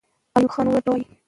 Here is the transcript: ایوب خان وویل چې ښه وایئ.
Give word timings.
ایوب 0.35 0.51
خان 0.53 0.65
وویل 0.65 0.83
چې 0.83 0.85
ښه 0.85 0.91
وایئ. 0.91 1.03